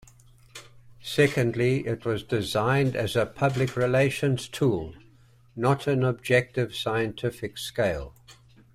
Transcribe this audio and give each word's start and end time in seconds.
Secondly, 1.03 1.85
it 1.85 2.05
was 2.05 2.23
designed 2.23 2.95
as 2.95 3.15
a 3.15 3.23
public 3.27 3.75
relations 3.75 4.47
tool, 4.49 4.95
not 5.55 5.85
an 5.85 6.03
objective 6.03 6.73
scientific 6.73 7.59
scale. 7.59 8.15